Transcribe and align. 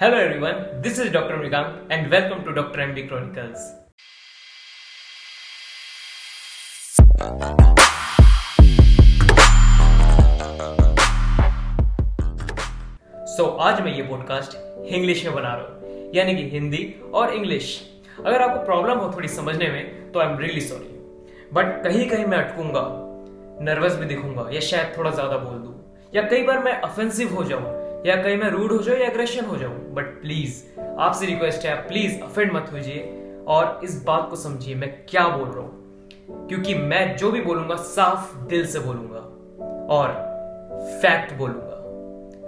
Hello 0.00 0.16
everyone, 0.16 0.80
this 0.80 0.98
is 0.98 1.12
Dr. 1.12 1.36
Mrigang 1.36 1.86
and 1.90 2.10
welcome 2.10 2.42
to 2.44 2.54
Dr. 2.54 2.80
MD 2.80 3.02
Chronicles. 3.06 3.58
So 13.26 13.42
so, 13.42 13.58
आज 13.60 13.80
मैं 13.80 13.92
ये 13.94 14.02
podcast 14.02 14.56
English 14.86 15.24
में 15.24 15.34
बना 15.34 15.54
रहा 15.54 15.66
हूँ 15.66 16.10
यानी 16.14 16.36
कि 16.36 16.48
हिंदी 16.50 16.82
और 17.14 17.34
इंग्लिश 17.34 17.68
अगर 18.18 18.42
आपको 18.42 18.64
प्रॉब्लम 18.66 18.98
हो 18.98 19.12
थोड़ी 19.16 19.28
समझने 19.28 19.68
में 19.68 20.12
तो 20.12 20.20
I 20.20 20.28
am 20.28 20.38
really 20.38 20.60
sorry 20.60 20.98
but 21.52 21.82
कहीं 21.84 22.08
कहीं 22.10 22.24
मैं 22.24 22.38
अटकूँगा 22.38 22.86
नर्वस 23.64 23.96
भी 23.96 24.06
दिखूँगा 24.14 24.48
या 24.52 24.60
शायद 24.70 24.96
थोड़ा 24.98 25.10
ज़्यादा 25.10 25.36
बोल 25.36 25.58
दूँ 25.58 25.78
या 26.14 26.22
कई 26.30 26.42
बार 26.42 26.64
मैं 26.64 26.80
ऑफेंसिव 26.80 27.34
हो 27.36 27.44
जाऊँ 27.44 27.79
या 28.06 28.16
कहीं 28.16 28.36
मैं 28.36 28.50
रूड 28.50 28.72
हो 28.72 28.78
जाऊँ 28.78 28.98
या 28.98 29.06
एग्रेशन 29.06 29.44
हो 29.44 29.56
जाऊँ 29.56 29.74
बट 29.74 30.04
प्लीज़ 30.04 30.80
आपसे 30.98 31.26
रिक्वेस्ट 31.26 31.66
है 31.66 31.88
प्लीज़ 31.88 32.20
अफेंड 32.20 32.52
मत 32.52 32.68
होइए 32.72 33.16
और 33.48 33.80
इस 33.84 34.04
बात 34.04 34.30
को 34.30 34.36
समझिए 34.36 34.74
मैं 34.74 35.06
क्या 35.08 35.28
बोल 35.28 35.48
रहा 35.48 35.60
हूँ। 35.60 35.80
क्योंकि 36.48 36.74
मैं 36.74 37.16
जो 37.16 37.32
भी 37.32 37.40
बोलूँगा, 37.40 37.76
साफ़ 37.76 38.38
दिल 38.38 38.66
से 38.66 38.78
बोलूँगा 38.78 39.18
और 39.94 40.08
फैक्ट 41.02 41.32
बोलूँगा। 41.32 41.76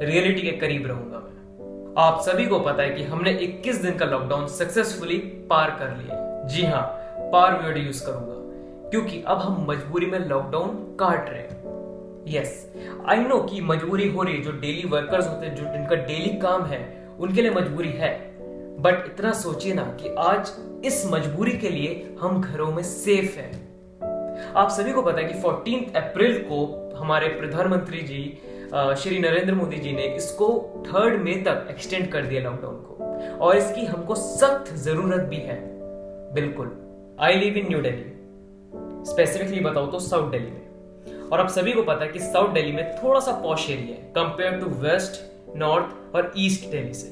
रियलिटी 0.06 0.42
के 0.42 0.50
करीब 0.50 0.86
रहूँगा 0.86 1.18
मैं। 1.18 1.94
आप 1.98 2.20
सभी 2.20 2.46
को 2.46 2.58
पता 2.60 2.82
है 2.82 2.90
कि 2.90 3.02
हमने 3.02 3.32
21 3.32 3.82
दिन 3.82 3.96
का 3.96 4.04
लॉकडाउन 4.04 4.46
सक्सेसफुली 4.46 5.18
पार 5.18 5.70
कर 5.70 5.96
लिया 5.96 6.44
जी 6.46 6.66
हाँ 6.66 6.82
पार 7.32 7.62
वर्ड 7.62 7.76
यूज़ 7.76 8.06
करूँगा। 8.06 8.42
क्योंकि 8.90 9.24
अब 9.26 9.38
हम 9.38 9.66
मजबूरी 9.68 10.06
में 10.06 10.18
लॉकडाउन 10.18 10.96
काट 11.00 11.30
रहे 11.30 11.40
हैं। 11.40 11.61
यस 12.28 12.50
आई 13.06 13.16
नो 13.18 13.38
कि 13.42 13.60
मजबूरी 13.60 14.08
हो 14.08 14.22
रही 14.22 14.34
है 14.34 14.42
जो 14.42 14.52
डेली 14.52 14.88
वर्कर्स 14.88 15.28
होते 15.28 15.46
हैं, 15.46 15.54
जो 15.56 15.64
जिनका 15.64 15.96
डेली 15.96 16.36
काम 16.38 16.64
है, 16.64 16.80
उनके 17.20 17.42
लिए 17.42 17.50
मजबूरी 17.50 17.90
है। 17.92 18.12
बट 18.82 19.04
इतना 19.06 19.32
सोचिए 19.32 19.74
ना 19.74 19.82
कि 20.00 20.14
आज 20.18 20.52
इस 20.84 21.04
मजबूरी 21.12 21.52
के 21.58 21.68
लिए 21.68 22.16
हम 22.20 22.40
घरों 22.40 22.70
में 22.72 22.82
सेफ़ 22.82 23.38
हैं। 23.38 24.52
आप 24.56 24.70
सभी 24.70 24.92
को 24.92 25.02
पता 25.02 25.20
है 25.20 25.24
कि 25.24 25.40
फोर्टीन 25.40 25.84
अप्रैल 25.96 26.38
को 26.42 26.64
हमारे 26.96 27.28
प्रधानमंत्री 27.28 28.00
जी 28.02 28.22
श्री 29.02 29.18
नरेंद्र 29.18 29.54
मोदी 29.54 29.76
जी 29.76 29.92
ने 29.92 30.02
इसको 30.16 30.46
थर्ड 30.86 31.20
मे 31.22 31.34
तक 31.42 31.66
एक्सटेंड 31.70 32.10
कर 32.12 32.26
दिया 32.26 32.42
लॉकडाउन 32.42 32.74
को। 32.74 32.94
और 33.38 33.56
इसकी 33.56 33.84
हमको 33.86 34.14
सख्त 34.14 34.72
ज़रूरत 34.76 35.22
भी 35.24 35.36
है। 35.36 35.60
बिल्कुल। 36.34 36.70
I 37.20 37.34
live 37.34 37.56
in 37.56 37.66
New 37.68 37.80
Delhi 37.80 38.08
specifically 39.10 39.60
बताओ 39.60 39.86
तो 39.86 39.98
साउथ 39.98 40.30
दिल्ली 40.30 40.50
में। 40.50 40.61
और 41.32 41.40
आप 41.40 41.48
सभी 41.48 41.72
को 41.72 41.82
पता 41.82 42.04
है 42.04 42.12
कि 42.12 42.18
साउथ 42.18 42.48
दिल्ली 42.48 42.72
में 42.72 42.96
थोड़ा 42.96 43.20
सा 43.20 43.32
पॉश 43.32 43.70
एरिया 43.70 43.94
है 43.94 44.02
कंपेयर 44.16 44.58
टू 44.60 44.66
वेस्ट 44.66 45.20
नॉर्थ 45.56 46.16
और 46.16 46.32
ईस्ट 46.38 46.70
दिल्ली 46.70 46.94
से। 46.94 47.08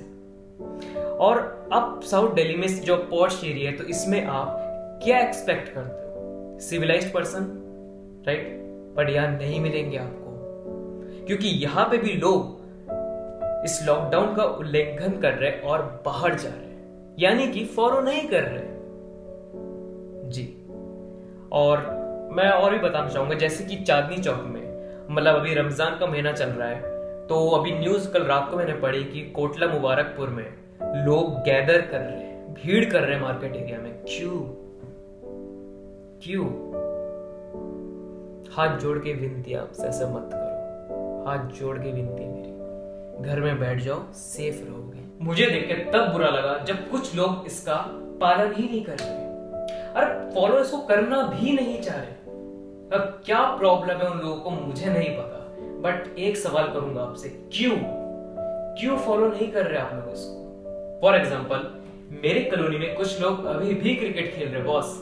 और 1.06 1.68
अब 1.72 2.00
साउथ 2.02 2.34
दिल्ली 2.34 2.56
में 2.56 2.66
जो 2.68 2.96
पॉश 2.96 3.44
एरिया 3.44 3.70
है 3.70 3.76
तो 3.76 3.84
इसमें 3.84 4.24
आप 4.24 4.56
क्या 5.04 5.18
एक्सपेक्ट 5.18 5.68
करते 5.68 6.06
हो? 6.06 6.58
सिविलाइज 6.60 7.12
पर्सन 7.12 7.46
राइट 8.26 8.48
बट 8.96 9.10
यहाँ 9.10 9.28
नहीं 9.28 9.60
मिलेंगे 9.60 9.96
आपको। 9.96 11.26
क्योंकि 11.26 11.48
यहाँ 11.48 11.84
पे 11.84 11.98
भी 11.98 12.12
लोग 12.12 12.58
इस 13.64 13.80
लॉकडाउन 13.86 14.34
का 14.34 14.44
उल्लंघन 14.44 15.20
कर 15.20 15.32
रहे 15.32 15.50
और 15.50 16.02
बाहर 16.04 16.34
जा 16.34 16.48
रहे 16.48 17.24
यानी 17.24 17.48
कि 17.48 17.64
फॉलो 17.64 18.00
नहीं 18.00 18.28
कर 18.28 18.42
रहे 18.42 18.68
जी। 20.30 20.44
और 21.52 21.99
मैं 22.30 22.50
और 22.50 22.70
भी 22.70 22.78
बताना 22.78 23.08
चाहूँगा, 23.08 23.34
जैसे 23.34 23.64
कि 23.64 23.76
चांदनी 23.76 24.16
चौक 24.18 24.42
में 24.46 25.06
मतलब 25.10 25.34
अभी 25.34 25.54
रमज़ान 25.54 25.98
का 25.98 26.06
महीना 26.06 26.32
चल 26.32 26.48
रहा 26.50 26.68
है 26.68 26.98
तो 27.26 27.48
अभी 27.50 27.72
न्यूज़ 27.72 28.10
कल 28.12 28.22
रात 28.24 28.48
को 28.50 28.56
मैंने 28.56 28.72
पढ़ी 28.80 29.02
कि 29.04 29.20
कोटला 29.34 29.66
मुबारकपुर 29.68 30.28
में 30.28 30.46
लोग 31.06 31.34
गैदर 31.44 31.80
कर 31.82 32.00
रहे 32.00 32.16
हैं, 32.16 32.54
भीड़ 32.54 32.84
कर 32.84 33.00
रहे 33.00 33.14
हैं 33.14 33.22
मार्केट 33.22 33.56
एरिया 33.56 33.78
में। 33.78 33.92
क्यों? 34.04 34.40
क्यों? 36.22 36.46
हाथ 38.52 38.78
जोड़ 38.78 38.98
के 38.98 39.12
विनती 39.14 39.54
आपसे, 39.54 39.86
ऐसा 39.88 40.06
मत 40.08 40.30
करो। 40.32 41.24
हाथ 41.26 41.50
जोड़ 41.58 41.76
के 41.78 41.92
विनती 41.92 42.24
मेरी। 42.24 43.24
घर 43.24 43.40
में 43.40 43.58
बैठ 43.60 43.80
जाओ 43.80 44.02
सेफ़ 44.14 44.64
रहोगे। 44.64 44.98
मुझे 45.20 45.46
देख 45.46 45.66
के 45.68 45.74
तब 45.92 46.12
बुरा 46.12 46.28
लगा 46.28 46.56
जब 46.64 46.88
कुछ 46.90 47.14
लोग 47.16 47.46
इसका 47.46 47.76
पालन 48.20 48.54
ही 48.54 48.64
नहीं 48.64 48.82
कर 48.84 48.98
रहे। 48.98 49.18
अरे 49.92 50.30
फॉलो 50.34 50.58
इसको 50.58 50.78
करना 50.86 51.22
भी 51.28 51.52
नहीं 51.52 51.80
चाह 51.82 51.96
रहे। 51.96 52.18
अब 52.92 53.20
क्या 53.24 53.40
प्रॉब्लम 53.56 53.96
है 53.96 54.10
उन 54.10 54.18
लोगों 54.18 54.36
को 54.36 54.50
मुझे 54.50 54.86
नहीं 54.86 55.10
पता। 55.16 55.36
बट 55.82 56.18
एक 56.18 56.36
सवाल 56.36 56.72
करूँगा 56.72 57.02
आपसे, 57.02 57.28
क्यों? 57.52 57.76
क्यों 58.80 58.96
फॉलो 58.98 59.28
नहीं 59.28 59.50
कर 59.52 59.66
रहे 59.66 59.80
आप 59.80 59.92
लोग 59.94 60.12
इसको? 60.12 60.98
फॉर 61.02 61.16
एग्ज़ाम्पल 61.16 61.66
मेरे 62.22 62.40
कॉलोनी 62.44 62.78
में 62.78 62.94
कुछ 62.96 63.20
लोग 63.20 63.44
अभी 63.46 63.74
भी 63.74 63.94
क्रिकेट 63.96 64.34
खेल 64.34 64.48
रहे 64.48 64.62
बॉस 64.62 64.96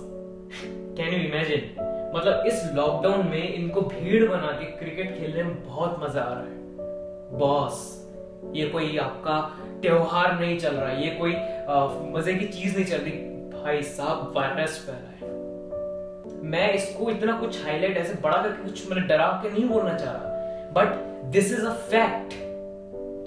कैन 0.96 1.14
यू 1.14 1.20
इमेजिन 1.20 1.86
मतलब 2.16 2.46
इस 2.46 2.62
लॉकडाउन 2.74 3.26
में 3.26 3.54
इनको 3.54 3.80
भीड़ 3.82 4.28
बना 4.28 4.52
के 4.52 4.64
क्रिकेट 4.76 5.18
खेलने 5.18 5.42
में 5.42 5.64
बहुत 5.64 5.96
मज़ा 6.02 6.22
आ 6.22 6.32
रहा 6.32 6.42
है। 6.42 7.38
बॉस 7.38 7.82
ये 8.54 8.68
कोई 8.68 8.96
आपका 8.98 9.40
त्योहार 9.82 10.38
नहीं 10.40 10.58
चल 10.58 10.74
रहा, 10.74 10.92
ये 10.92 11.10
कोई 11.20 11.32
मज़े 12.12 12.34
की 12.34 12.46
चीज़ 12.48 12.76
नहीं 12.76 12.86
चल 12.86 12.98
रही। 12.98 13.12
भाई 13.54 13.82
साहब 13.84 14.32
वायरस 14.36 14.78
फैला 14.86 15.10
है। 15.16 15.36
मैं 16.42 16.72
इसको 16.72 17.10
इतना 17.10 17.32
कुछ 17.32 17.62
हाईलाइट 17.64 17.96
ऐसे 17.96 18.14
बड़ा 18.22 18.42
करके 18.42 18.62
कुछ 18.62 18.90
मैंने 18.90 19.06
डरा 19.06 19.26
के 19.42 19.50
नहीं 19.50 19.68
बोलना 19.68 19.94
चाह 19.94 20.12
रहा। 20.12 20.72
But 20.72 20.94
this 21.32 21.52
is 21.52 21.64
a 21.66 21.72
fact 21.90 22.34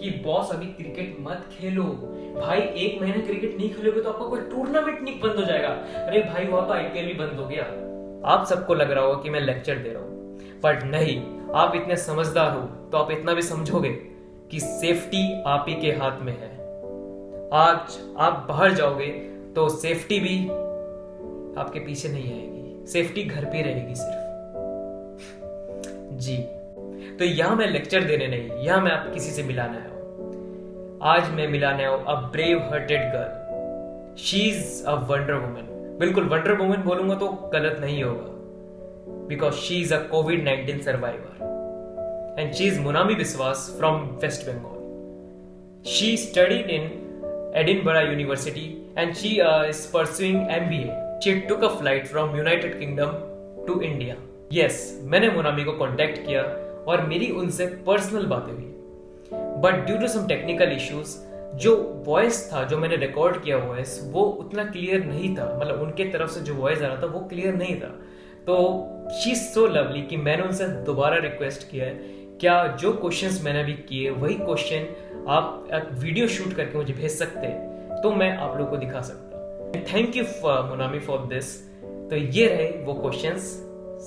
कि 0.01 0.09
बॉस 0.25 0.51
अभी 0.51 0.65
क्रिकेट 0.65 1.17
मत 1.19 1.45
खेलो। 1.51 1.83
भाई, 2.37 2.59
एक 2.59 3.01
महीने 3.01 3.21
क्रिकेट 3.21 3.57
नहीं 3.57 3.73
खेलोगे 3.73 4.01
तो 4.01 4.09
आपका 4.09 4.25
कोई 4.25 4.39
टूर्नामेंट 4.41 5.01
नहीं 5.01 5.19
बंद 5.19 5.35
हो 5.35 5.45
जाएगा। 5.45 5.67
अरे 6.05 6.21
भाई 6.23 6.45
वहाँ 6.45 6.67
तो 6.67 6.73
आईपीएल 6.73 7.05
भी 7.05 7.13
बंद 7.13 7.39
हो 7.39 7.47
गया। 7.47 7.63
आप 8.31 8.45
सबको 8.45 8.73
लग 8.73 8.91
रहा 8.91 9.03
होगा 9.03 9.21
कि 9.21 9.29
मैं 9.29 9.39
लेक्चर 9.39 9.75
दे 9.75 9.89
रहा 9.89 10.03
हूँ। 10.03 10.09
बट 10.63 10.83
नहीं, 10.83 11.21
आप 11.55 11.75
इतने 11.75 11.95
समझदार 11.97 12.51
हो 12.51 12.61
तो 12.61 12.97
आप 12.97 13.11
इतना 13.11 13.33
भी 13.33 13.41
समझोगे 13.41 13.89
कि 14.51 14.59
सेफ्टी 14.59 15.43
आप 15.47 15.65
ही 15.69 15.75
के 15.75 15.91
हाथ 15.91 16.21
में 16.21 16.33
है। 16.33 16.49
आज 17.53 17.99
आप 18.17 18.45
बाहर 18.49 18.73
जाओगे 18.73 19.07
तो 19.55 19.69
सेफ्टी 19.69 20.19
भी 20.19 20.37
आपके 21.61 21.79
पीछे 21.79 22.09
नहीं 22.09 22.33
आएगी। 22.33 22.60
सेफ्टी 22.87 23.23
घर 23.23 23.45
पे 23.45 23.61
रहेगी 23.61 23.95
सिर्फ़। 23.95 24.19
जी। 26.17 26.37
तो 27.19 27.25
यहाँ 27.25 27.55
मैं 27.55 27.67
लेक्चर 27.67 28.03
देने 28.03 28.27
नहीं, 28.27 28.65
यहाँ 28.65 28.81
मैं 28.81 28.91
आप 28.91 29.11
किसी 29.13 29.31
से 29.31 29.43
मिलाने 29.43 29.77
आया 29.77 29.89
हूँ। 29.89 29.99
आज 31.05 31.29
मैं 31.35 31.47
मिलाने 31.47 31.83
आया 31.83 31.91
हूँ 31.91 32.03
a 32.05 32.15
brave 32.31 32.59
hearted 32.71 33.01
girl 33.13 34.17
she 34.19 34.39
is 34.49 34.83
a 34.85 34.93
wonder 35.09 35.33
woman 35.33 35.67
बिल्कुल 35.99 36.27
वंडर 36.29 36.57
वुमन 36.57 36.81
बोलूँगा 36.83 37.15
तो 37.15 37.27
गलत 37.53 37.77
नहीं 37.81 38.03
होगा। 38.03 39.27
Because 39.27 39.53
she 39.55 39.81
is 39.81 39.93
a 39.93 39.97
COVID 40.07 40.43
nineteen 40.43 40.81
survivor 40.81 42.39
and 42.39 42.53
she 42.53 42.63
is 42.63 42.79
Munami 42.79 43.13
Biswas 43.15 43.75
from 43.77 44.01
West 44.23 44.47
Bengal 44.49 45.89
she 45.89 46.15
studied 46.17 46.69
in 46.69 46.83
Edinburgh 47.57 48.01
University 48.01 48.67
and 48.97 49.13
she 49.13 49.29
is 49.69 49.87
pursuing 49.93 50.51
M 50.51 50.69
B 50.69 50.77
A 50.77 51.10
she 51.23 51.33
took 51.41 51.61
a 51.61 51.69
flight 51.69 52.07
from 52.07 52.35
United 52.35 52.79
Kingdom 52.79 53.09
to 53.65 53.73
India. 53.87 54.15
Yes, 54.51 54.77
मैंने 55.03 55.29
मोनामी 55.29 55.63
को 55.63 55.71
contact 55.71 56.25
किया 56.27 56.41
और 56.91 57.01
मेरी 57.07 57.29
उनसे 57.41 57.65
personal 57.87 58.25
बातें 58.25 58.51
हुई। 58.53 58.69
But 59.63 59.85
due 59.85 59.97
to 59.97 60.07
some 60.07 60.25
technical 60.27 60.71
issues 60.75 61.15
जो 61.57 61.75
voice 62.07 62.41
था 62.53 62.63
जो 62.63 62.77
मैंने 62.77 62.95
रिकॉर्ड 62.95 63.41
किया 63.43 63.57
वॉइस 63.57 63.99
वो 64.11 64.21
उतना 64.41 64.63
क्लियर 64.63 65.03
नहीं 65.05 65.35
था। 65.37 65.45
मतलब 65.61 65.81
उनके 65.81 66.05
तरफ़ 66.11 66.31
से 66.31 66.39
जो 66.39 66.53
वॉइस 66.53 66.81
आ 66.81 66.87
रहा 66.87 67.01
था 67.01 67.07
वो 67.07 67.19
क्लियर 67.19 67.55
नहीं 67.55 67.75
था। 67.81 67.89
तो 68.47 68.55
शी 69.13 69.35
सो 69.35 69.65
लवली 69.67 70.01
कि 70.01 70.17
मैंने 70.17 70.43
उनसे 70.43 70.67
दोबारा 70.85 71.17
रिक्वेस्ट 71.17 71.69
किया 71.71 71.85
है 71.85 71.93
क्या 72.41 72.55
जो 72.81 72.93
क्वेश्चंस 72.93 73.43
मैंने 73.43 73.59
अभी 73.59 73.73
किए 73.89 74.09
वही 74.09 74.35
क्वेश्चन 74.35 75.25
आप 75.29 75.67
वीडियो 75.93 76.27
शूट 76.27 76.53
करके 76.53 76.77
मुझे 76.77 76.93
भेज 76.93 77.11
सकते 77.11 77.47
हैं। 77.47 78.01
तो 78.01 78.11
मैं 78.11 78.37
आप 78.37 78.57
लोगों 78.57 78.71
को 78.71 78.77
दिखा 78.77 79.01
सकता 79.01 79.30
Thank 79.92 80.16
you 80.16 80.24
Monami 80.68 80.98
for 81.06 81.26
this 81.32 81.56
तो 82.10 82.16
ये 82.16 82.46
रहे 82.46 82.70
वो 82.84 82.94
क्वेश्चंस 83.00 83.50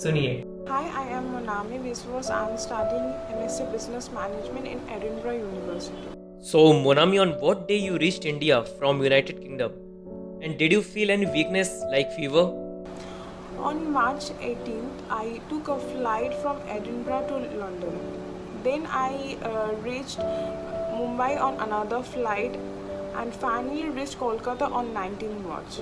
सुनिए 0.04 0.38
Hi, 0.69 0.81
I 0.98 1.04
am 1.18 1.27
Monami 1.33 1.77
Viswas. 1.83 2.27
I 2.30 2.39
am 2.48 2.57
studying 2.63 3.06
MSc 3.36 3.63
Business 3.71 4.10
Management 4.18 4.68
in 4.71 4.81
Edinburgh 4.95 5.38
University. 5.38 6.12
So, 6.50 6.62
Monami, 6.74 7.19
on 7.24 7.31
what 7.45 7.63
day 7.71 7.77
you 7.86 7.98
reached 8.04 8.27
India 8.31 8.60
from 8.77 9.01
United 9.01 9.42
Kingdom? 9.42 9.71
And 10.44 10.60
did 10.60 10.71
you 10.71 10.83
feel 10.83 11.10
any 11.16 11.25
weakness 11.38 11.71
like 11.95 12.13
fever? 12.19 12.44
On 13.71 13.81
March 13.92 14.30
18th, 14.51 15.01
I 15.10 15.42
took 15.50 15.68
a 15.68 15.80
flight 15.88 16.36
from 16.44 16.62
Edinburgh 16.68 17.25
to 17.30 17.39
London. 17.63 17.98
Then 18.63 18.86
I 18.86 19.38
uh, 19.42 19.74
reached 19.89 20.19
Mumbai 20.19 21.31
on 21.50 21.60
another 21.68 22.04
flight 22.04 22.60
and 23.16 23.34
finally 23.34 23.88
reached 23.88 24.19
Kolkata 24.19 24.70
on 24.70 24.93
19 24.93 25.43
March. 25.46 25.81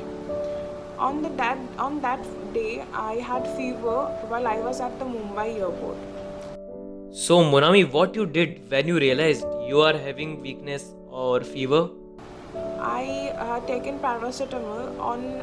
On, 0.99 1.23
the, 1.23 1.29
that, 1.31 1.59
on 1.79 2.01
that 2.01 2.23
day, 2.55 2.85
I 2.93 3.15
had 3.15 3.47
fever 3.57 4.07
while 4.29 4.47
I 4.47 4.59
was 4.59 4.81
at 4.81 4.99
the 4.99 5.05
Mumbai 5.05 5.59
airport. 5.61 5.97
So, 7.15 7.43
Monami, 7.45 7.91
what 7.91 8.15
you 8.15 8.27
did 8.27 8.71
when 8.71 8.89
you 8.89 8.99
realized 8.99 9.45
you 9.67 9.81
are 9.81 9.97
having 9.97 10.41
weakness 10.41 10.95
or 11.11 11.41
fever? 11.41 11.91
I 12.81 13.35
had 13.39 13.67
taken 13.67 13.99
paracetamol 13.99 14.99
on 14.99 15.43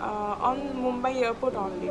uh, 0.00 0.36
on 0.50 0.58
Mumbai 0.76 1.22
airport 1.22 1.54
only. 1.54 1.90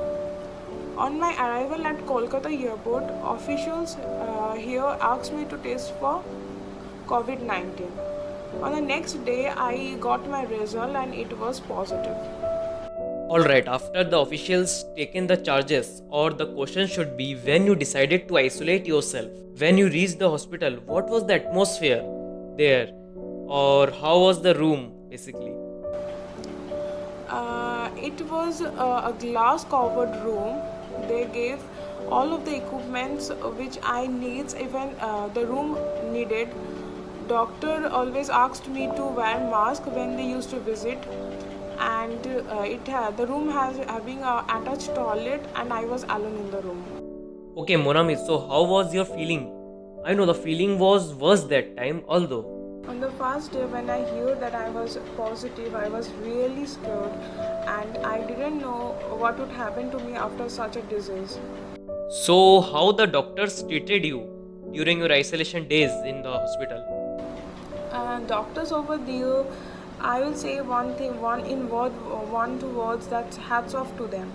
On 0.97 1.19
my 1.19 1.33
arrival 1.35 1.85
at 1.85 1.97
Kolkata 2.05 2.51
airport, 2.65 3.03
officials 3.23 3.95
uh, 3.97 4.53
here 4.55 4.97
asked 4.99 5.33
me 5.33 5.45
to 5.45 5.57
test 5.57 5.93
for 5.99 6.23
COVID 7.07 7.41
19. 7.41 7.91
On 8.61 8.71
the 8.71 8.81
next 8.81 9.23
day, 9.23 9.49
I 9.49 9.95
got 9.99 10.27
my 10.27 10.43
result 10.45 10.95
and 10.95 11.13
it 11.13 11.37
was 11.37 11.59
positive. 11.59 12.17
Alright, 13.29 13.67
after 13.67 14.03
the 14.03 14.17
officials 14.17 14.83
taken 14.95 15.27
the 15.27 15.37
charges, 15.37 16.01
or 16.09 16.31
the 16.31 16.47
question 16.53 16.87
should 16.87 17.15
be 17.17 17.35
when 17.35 17.65
you 17.67 17.75
decided 17.75 18.27
to 18.29 18.37
isolate 18.37 18.87
yourself, 18.87 19.29
when 19.57 19.77
you 19.77 19.89
reached 19.89 20.17
the 20.17 20.29
hospital, 20.29 20.73
what 20.85 21.07
was 21.07 21.27
the 21.27 21.35
atmosphere 21.35 22.03
there, 22.57 22.89
or 23.47 23.91
how 23.91 24.17
was 24.19 24.41
the 24.41 24.55
room 24.55 24.91
basically? 25.09 25.53
Uh, 27.29 27.89
it 27.97 28.19
was 28.31 28.61
uh, 28.61 29.11
a 29.11 29.13
glass 29.19 29.65
covered 29.65 30.15
room. 30.25 30.61
They 31.07 31.25
gave 31.25 31.59
all 32.09 32.33
of 32.33 32.45
the 32.45 32.55
equipments 32.55 33.29
which 33.57 33.77
I 33.83 34.07
needs, 34.07 34.55
even 34.55 34.95
uh, 34.99 35.27
the 35.27 35.45
room 35.45 35.77
needed. 36.11 36.49
Doctor 37.27 37.87
always 37.89 38.29
asked 38.29 38.67
me 38.69 38.87
to 38.95 39.05
wear 39.19 39.39
mask 39.53 39.85
when 39.87 40.15
they 40.15 40.25
used 40.25 40.49
to 40.51 40.59
visit 40.59 40.97
and 41.79 42.27
uh, 42.27 42.61
it 42.61 42.87
ha- 42.87 43.11
the 43.11 43.25
room 43.27 43.49
has 43.49 43.77
having 43.89 44.21
a 44.23 44.35
attached 44.57 44.93
toilet 44.95 45.43
and 45.55 45.73
i 45.73 45.83
was 45.85 46.03
alone 46.15 46.37
in 46.43 46.49
the 46.51 46.61
room 46.67 46.83
Okay, 47.57 47.75
Monami, 47.75 48.15
so 48.27 48.37
how 48.47 48.61
was 48.63 48.93
your 48.93 49.03
feeling? 49.05 49.51
I 50.05 50.13
know 50.13 50.25
the 50.27 50.35
feeling 50.35 50.77
was 50.79 51.13
worse 51.15 51.43
that 51.55 51.75
time, 51.77 52.03
although. 52.07 52.43
on 52.91 52.99
the 53.03 53.07
first 53.19 53.51
day 53.53 53.63
when 53.71 53.89
i 53.93 53.97
hear 54.09 54.33
that 54.41 54.53
i 54.57 54.67
was 54.75 54.93
positive 55.15 55.73
i 55.79 55.87
was 55.95 56.05
really 56.27 56.65
scared 56.73 57.17
and 57.71 57.97
i 58.11 58.13
didn't 58.29 58.61
know 58.65 58.77
what 59.23 59.41
would 59.41 59.51
happen 59.57 59.89
to 59.95 59.99
me 60.05 60.13
after 60.27 60.47
such 60.53 60.77
a 60.81 60.85
disease 60.93 61.35
So, 62.19 62.35
how 62.67 62.85
the 63.01 63.07
doctors 63.17 63.57
treated 63.71 64.05
you 64.11 64.21
during 64.77 65.03
your 65.05 65.11
isolation 65.17 65.67
days 65.73 65.97
in 66.13 66.21
the 66.27 66.31
hospital? 66.37 66.85
Doctors 68.25 68.71
over 68.71 68.97
there 68.97 69.43
i 69.99 70.19
will 70.21 70.35
say 70.35 70.59
one 70.61 70.93
thing 70.95 71.19
one 71.21 71.45
in 71.55 71.69
word 71.69 71.91
one 72.33 72.59
two 72.59 72.69
words 72.69 73.07
that's 73.07 73.37
hats 73.37 73.73
off 73.73 73.95
to 73.97 74.07
them. 74.07 74.31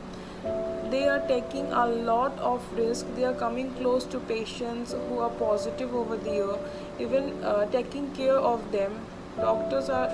They 0.91 1.09
are 1.09 1.21
taking 1.29 1.73
a 1.73 1.87
lot 1.87 2.39
of 2.39 2.65
risk. 2.77 3.07
They 3.15 3.25
are 3.25 3.33
coming 3.33 3.73
close 3.75 4.05
to 4.07 4.19
patients 4.19 4.93
who 4.93 5.21
are 5.21 5.31
positive 5.31 5.95
over 5.95 6.17
there 6.17 6.57
even 6.99 7.45
uh, 7.45 7.67
taking 7.71 8.11
care 8.13 8.37
of 8.37 8.73
them. 8.73 8.99
Doctors 9.37 9.89
are 9.89 10.11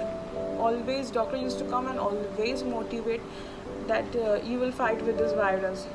always 0.59 1.11
doctor 1.11 1.37
used 1.37 1.59
to 1.61 1.65
come 1.65 1.89
and 1.89 1.99
always 1.99 2.63
motivate 2.63 3.23
that 3.87 4.17
uh, 4.17 4.35
you 4.45 4.59
will 4.59 4.71
fight 4.71 5.03
with 5.03 5.17
this 5.19 5.33
virus 5.33 5.87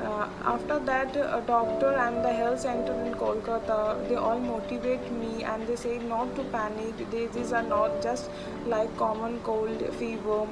uh, 0.00 0.28
after 0.44 0.78
that, 0.78 1.16
a 1.16 1.42
doctor 1.46 1.92
and 1.92 2.24
the 2.24 2.32
health 2.32 2.60
center 2.60 2.92
in 3.04 3.14
Kolkata, 3.14 4.08
they 4.08 4.14
all 4.14 4.38
motivate 4.38 5.10
me 5.12 5.42
and 5.44 5.66
they 5.66 5.76
say 5.76 5.98
not 5.98 6.34
to 6.36 6.44
panic. 6.44 7.10
They, 7.10 7.26
these 7.26 7.52
are 7.52 7.62
not 7.62 8.02
just 8.02 8.30
like 8.66 8.96
common 8.96 9.40
cold 9.40 9.82
fever, 9.96 10.46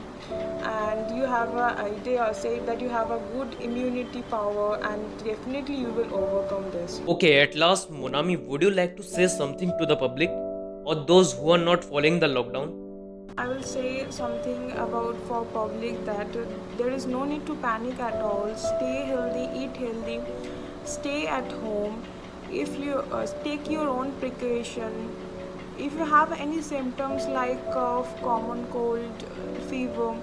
and 0.62 1.16
you 1.16 1.25
have 1.25 1.54
a. 1.54 1.94
They 2.04 2.16
are 2.19 2.34
say 2.34 2.58
that 2.60 2.81
you 2.81 2.88
have 2.88 3.10
a 3.10 3.20
good 3.34 3.56
immunity 3.60 4.22
power, 4.22 4.78
and 4.82 5.25
definitely 5.25 5.76
you 5.76 5.88
will 5.88 6.14
overcome 6.14 6.70
this. 6.72 7.00
Okay, 7.06 7.38
at 7.40 7.54
last, 7.54 7.93
Monami, 7.93 8.37
would 8.46 8.62
you 8.62 8.70
like 8.70 8.96
to 8.96 9.02
say 9.02 9.28
something 9.28 9.72
to 9.78 9.87
the 9.87 9.96
public 9.96 10.31
or 10.84 11.04
those 11.06 11.32
who 11.34 11.50
are 11.50 11.58
not 11.58 11.84
following 11.84 12.20
the 12.20 12.26
lockdown? 12.26 12.86
I 13.38 13.47
will 13.49 13.62
say 13.62 14.06
something 14.09 14.73
about 14.73 15.17
for 15.29 15.44
public 15.44 16.06
that 16.06 16.33
there 16.79 16.88
is 16.88 17.05
no 17.06 17.25
need 17.25 17.44
to 17.47 17.55
panic 17.56 17.99
at 18.00 18.15
all. 18.23 18.55
Stay 18.56 19.05
healthy, 19.09 19.50
eat 19.55 19.77
healthy, 19.77 20.21
stay 20.87 21.27
at 21.27 21.53
home. 21.65 22.03
If 22.50 22.79
you 22.79 22.94
uh, 22.94 23.27
take 23.44 23.69
your 23.69 23.88
own 23.88 24.12
precaution, 24.12 25.15
if 25.79 25.93
you 25.93 26.06
have 26.06 26.33
any 26.33 26.62
symptoms 26.62 27.27
like 27.27 27.62
cough, 27.75 28.19
common 28.23 28.67
cold, 28.69 29.29
fever, 29.69 30.17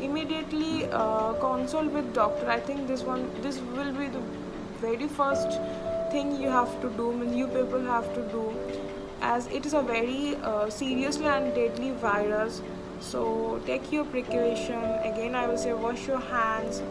immediately 0.00 0.86
uh, 0.86 1.34
consult 1.34 1.92
with 1.92 2.14
doctor. 2.14 2.48
I 2.48 2.60
think 2.60 2.88
this 2.88 3.02
one 3.02 3.28
this 3.42 3.60
will 3.76 3.92
be 3.92 4.08
the 4.08 4.22
very 4.80 5.06
first 5.06 5.60
thing 6.10 6.34
you 6.40 6.48
have 6.48 6.80
to 6.80 6.88
do. 7.02 7.12
You 7.30 7.46
people 7.46 7.84
have 7.92 8.12
to 8.14 8.22
do 8.32 8.50
as 9.24 9.46
it 9.58 9.66
is 9.66 9.74
a 9.74 9.82
very 9.82 10.36
uh, 10.36 10.68
seriously 10.68 11.26
and 11.34 11.54
deadly 11.54 11.90
virus 12.04 12.60
so 13.00 13.60
take 13.66 13.90
your 13.92 14.04
precaution 14.14 14.82
again 15.10 15.34
i 15.34 15.46
will 15.46 15.60
say 15.64 15.72
wash 15.84 16.06
your 16.06 16.20
hands 16.32 16.82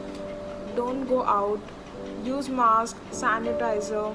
don't 0.80 1.06
go 1.12 1.24
out 1.24 1.74
use 2.30 2.50
mask 2.62 3.04
sanitizer 3.12 4.06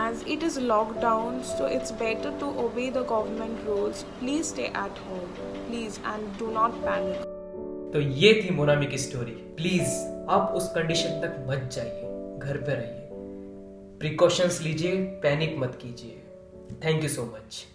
as 0.00 0.22
it 0.36 0.42
is 0.42 0.58
lockdown 0.58 1.42
so 1.44 1.66
it's 1.78 1.90
better 2.04 2.32
to 2.44 2.52
obey 2.66 2.88
the 2.90 3.02
government 3.14 3.66
rules 3.66 4.04
please 4.20 4.54
stay 4.54 4.68
at 4.84 5.02
home 5.08 5.34
please 5.66 5.98
and 6.14 6.38
do 6.44 6.54
not 6.60 6.80
panic 6.86 7.26
तो 7.92 8.00
ये 8.00 8.32
थी 8.42 8.50
मोनामी 8.56 8.86
की 8.86 8.98
story 9.04 9.32
please 9.56 9.94
आप 10.34 10.52
उस 10.56 10.68
condition 10.74 11.20
तक 11.22 11.44
मत 11.48 11.68
जाइए 11.74 12.38
घर 12.38 12.56
पे 12.66 12.74
रहिए 12.74 13.00
प्रिकॉशंस 14.00 14.60
लीजिए 14.62 14.96
पैनिक 15.22 15.56
मत 15.58 15.78
कीजिए 15.82 16.29
थैंक 16.84 17.02
यू 17.02 17.08
सो 17.08 17.24
मच 17.34 17.66